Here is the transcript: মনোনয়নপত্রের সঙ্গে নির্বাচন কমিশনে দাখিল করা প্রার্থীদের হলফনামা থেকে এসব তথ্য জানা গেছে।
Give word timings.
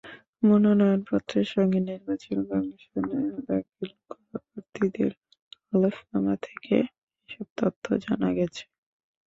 মনোনয়নপত্রের 0.43 1.47
সঙ্গে 1.53 1.79
নির্বাচন 1.89 2.37
কমিশনে 2.49 3.17
দাখিল 3.47 3.89
করা 4.05 4.37
প্রার্থীদের 4.45 5.11
হলফনামা 5.67 6.35
থেকে 6.45 6.75
এসব 7.29 7.47
তথ্য 7.59 7.85
জানা 8.05 8.29
গেছে। 8.37 8.63